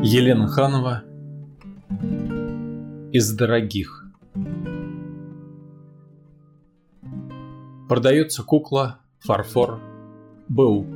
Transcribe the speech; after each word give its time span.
Елена 0.00 0.46
Ханова 0.46 1.02
Из 3.12 3.32
дорогих 3.32 4.06
Продается 7.88 8.44
кукла, 8.44 9.00
фарфор, 9.18 9.80
БУ 10.48 10.86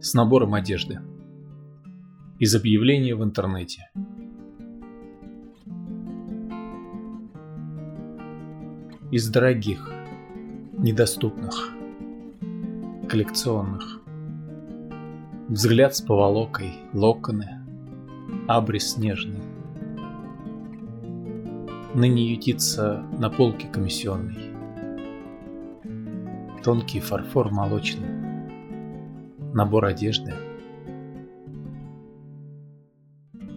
с 0.00 0.12
набором 0.12 0.52
одежды. 0.52 1.00
Из 2.38 2.54
объявления 2.54 3.14
в 3.14 3.24
интернете. 3.24 3.90
Из 9.10 9.26
дорогих, 9.30 9.90
недоступных, 10.76 11.70
коллекционных. 13.08 14.02
Взгляд 15.48 15.96
с 15.96 16.02
поволокой, 16.02 16.74
локоны, 16.92 17.63
абрис 18.46 18.98
нежный. 18.98 19.40
Ныне 21.94 22.30
ютится 22.32 23.04
на 23.18 23.30
полке 23.30 23.68
комиссионной. 23.68 24.50
Тонкий 26.62 27.00
фарфор 27.00 27.50
молочный. 27.50 28.08
Набор 29.54 29.86
одежды. 29.86 30.34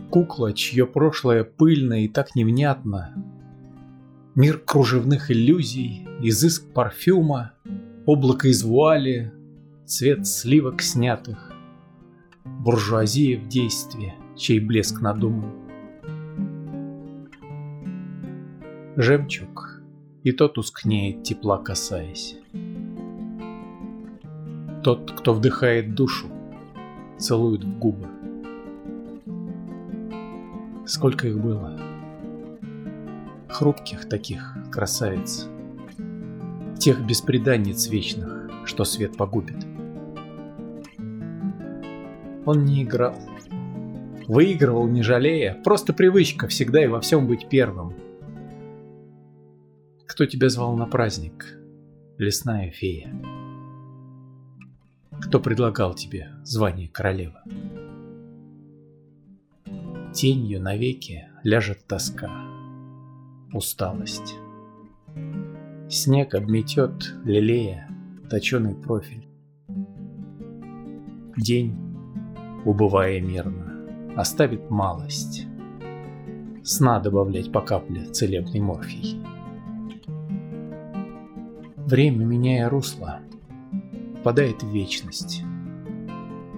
Кукла, 0.10 0.54
чье 0.54 0.86
прошлое 0.86 1.44
пыльно 1.44 2.04
и 2.04 2.08
так 2.08 2.36
невнятно. 2.36 3.14
Мир 4.36 4.60
кружевных 4.60 5.32
иллюзий, 5.32 6.08
изыск 6.22 6.72
парфюма, 6.72 7.54
облако 8.06 8.48
из 8.48 8.64
вуали, 8.64 9.34
цвет 9.86 10.28
сливок 10.28 10.82
снятых. 10.82 11.52
Буржуазия 12.46 13.40
в 13.40 13.48
действии— 13.48 14.14
чей 14.38 14.60
блеск 14.60 15.02
надуман. 15.02 15.52
Жемчуг, 18.96 19.82
и 20.24 20.32
тот 20.32 20.54
тускнеет, 20.54 21.24
тепла 21.24 21.58
касаясь. 21.58 22.38
Тот, 24.84 25.12
кто 25.12 25.34
вдыхает 25.34 25.96
душу, 25.96 26.28
целует 27.18 27.64
в 27.64 27.78
губы. 27.78 28.08
Сколько 30.86 31.28
их 31.28 31.40
было? 31.40 31.78
Хрупких 33.50 34.08
таких 34.08 34.56
красавиц. 34.72 35.48
Тех 36.80 37.06
беспреданниц 37.06 37.88
вечных, 37.88 38.50
что 38.66 38.86
свет 38.86 39.18
погубит. 39.18 39.66
Он 42.46 42.64
не 42.64 42.84
играл. 42.84 43.16
Выигрывал, 44.28 44.88
не 44.88 45.04
жалея. 45.04 45.56
Просто 45.64 45.94
привычка 45.94 46.48
всегда 46.48 46.84
и 46.84 46.88
во 46.88 47.00
всем 47.00 47.28
быть 47.28 47.48
первым. 47.48 47.94
Кто 50.06 50.26
тебя 50.26 50.50
звал 50.50 50.76
на 50.76 50.86
праздник? 50.86 51.58
Лесная 52.18 52.70
фея. 52.72 53.14
Кто 55.22 55.40
предлагал 55.40 55.94
тебе 55.94 56.30
звание 56.44 56.90
королевы? 56.90 57.40
Тенью 60.14 60.62
навеки 60.62 61.30
ляжет 61.44 61.86
тоска, 61.88 62.32
усталость. 63.54 64.36
Снег 65.90 66.36
обметет, 66.36 67.14
лелея, 67.24 67.88
точеный 68.30 68.76
профиль. 68.76 69.28
День, 71.38 71.78
убывая 72.66 73.22
мирно, 73.22 73.67
оставит 74.18 74.72
малость. 74.72 75.46
Сна 76.64 77.00
добавлять 77.00 77.52
по 77.52 77.62
капле 77.62 78.06
целебный 78.06 78.60
морфий. 78.60 79.22
Время, 81.76 82.26
меняя 82.26 82.68
русло, 82.68 83.20
впадает 84.20 84.64
в 84.64 84.72
вечность. 84.72 85.44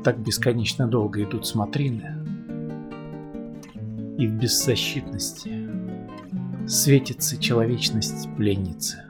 Так 0.05 0.17
бесконечно 0.19 0.87
долго 0.87 1.21
идут 1.23 1.45
смотрины, 1.45 2.25
и 4.17 4.25
в 4.25 4.31
беззащитности 4.39 5.69
светится 6.65 7.37
человечность 7.37 8.33
пленницы, 8.37 9.03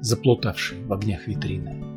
заплутавшей 0.00 0.84
в 0.84 0.92
огнях 0.92 1.26
витрины. 1.26 1.91